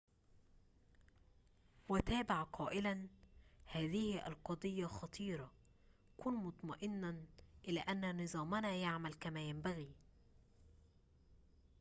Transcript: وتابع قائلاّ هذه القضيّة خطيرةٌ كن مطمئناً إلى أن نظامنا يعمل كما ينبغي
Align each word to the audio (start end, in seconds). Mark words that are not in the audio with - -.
وتابع 1.89 2.43
قائلاّ 2.43 3.07
هذه 3.65 4.27
القضيّة 4.27 4.85
خطيرةٌ 4.87 5.51
كن 6.17 6.33
مطمئناً 6.33 7.25
إلى 7.67 7.79
أن 7.79 8.23
نظامنا 8.23 8.75
يعمل 8.75 9.13
كما 9.13 9.41
ينبغي 9.49 9.95